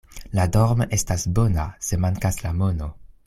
La 0.37 0.45
dorm' 0.55 0.81
estas 0.97 1.27
bona, 1.39 1.67
se 1.89 2.01
mankas 2.07 2.43
la 2.47 2.57
mono. 2.63 2.89